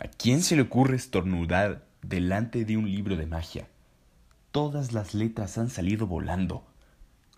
[0.00, 3.66] ¿A quién se le ocurre estornudar delante de un libro de magia?
[4.52, 6.64] Todas las letras han salido volando,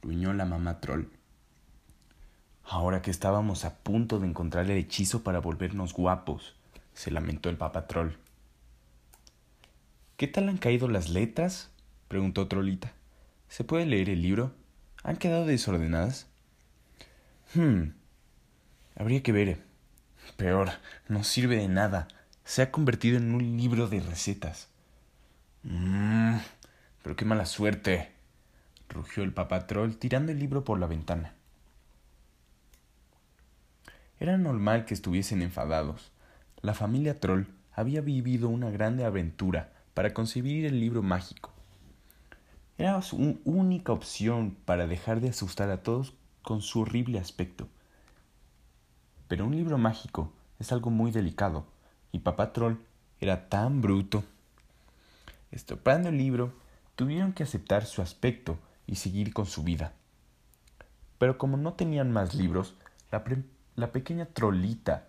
[0.02, 1.06] gruñó la mamá troll.
[2.64, 6.54] Ahora que estábamos a punto de encontrar el hechizo para volvernos guapos,
[6.92, 8.10] se lamentó el papá troll.
[10.18, 11.70] ¿Qué tal han caído las letras?
[12.08, 12.92] preguntó Trolita.
[13.48, 14.52] ¿Se puede leer el libro?
[15.02, 16.26] ¿Han quedado desordenadas?
[17.54, 17.92] Hmm.
[18.96, 19.62] Habría que ver.
[20.36, 20.68] Peor,
[21.08, 22.06] no sirve de nada.
[22.50, 24.66] Se ha convertido en un libro de recetas.
[25.62, 26.38] Mmm.
[27.00, 28.10] Pero qué mala suerte.
[28.88, 31.34] rugió el papá troll tirando el libro por la ventana.
[34.18, 36.10] Era normal que estuviesen enfadados.
[36.60, 41.52] La familia troll había vivido una grande aventura para conseguir el libro mágico.
[42.78, 47.68] Era su única opción para dejar de asustar a todos con su horrible aspecto.
[49.28, 51.64] Pero un libro mágico es algo muy delicado,
[52.12, 52.76] y Papá Troll
[53.20, 54.24] era tan bruto.
[55.50, 56.52] Estropeando el libro,
[56.96, 59.92] tuvieron que aceptar su aspecto y seguir con su vida.
[61.18, 62.74] Pero como no tenían más libros,
[63.10, 65.06] la, pequeña trolita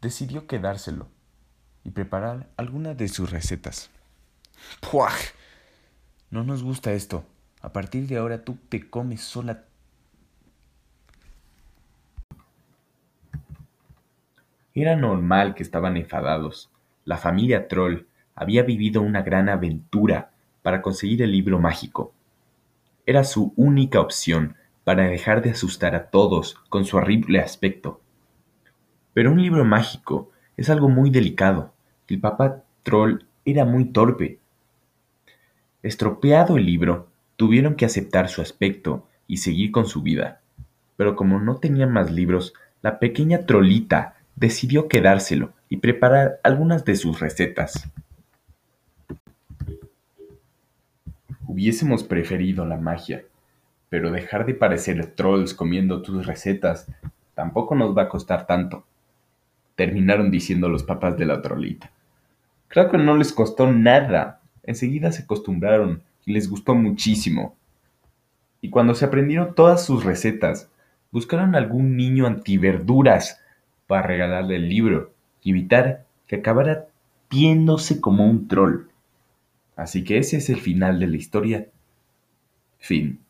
[0.00, 1.08] decidió quedárselo
[1.84, 3.90] y preparar algunas de sus recetas.
[4.80, 5.14] ¡Puaj!
[6.30, 7.24] No nos gusta esto.
[7.60, 9.65] A partir de ahora tú te comes sola.
[14.76, 16.70] Era normal que estaban enfadados.
[17.06, 22.12] La familia Troll había vivido una gran aventura para conseguir el libro mágico.
[23.06, 28.02] Era su única opción para dejar de asustar a todos con su horrible aspecto.
[29.14, 31.72] Pero un libro mágico es algo muy delicado.
[32.06, 34.40] El papá Troll era muy torpe
[35.82, 40.42] Estropeado el libro, tuvieron que aceptar su aspecto y seguir con su vida.
[40.98, 42.52] Pero como no tenían más libros,
[42.82, 47.90] la pequeña trolita decidió quedárselo y preparar algunas de sus recetas.
[51.46, 53.24] Hubiésemos preferido la magia,
[53.88, 56.86] pero dejar de parecer trolls comiendo tus recetas
[57.34, 58.84] tampoco nos va a costar tanto.
[59.74, 61.90] Terminaron diciendo los papás de la trolita.
[62.68, 67.56] Creo que no les costó nada enseguida se acostumbraron y les gustó muchísimo.
[68.60, 70.68] Y cuando se aprendieron todas sus recetas,
[71.12, 73.40] buscaron algún niño antiverduras
[73.86, 76.86] para regalarle el libro y evitar que acabara
[77.30, 78.86] viéndose como un troll.
[79.76, 81.68] Así que ese es el final de la historia.
[82.78, 83.20] Fin.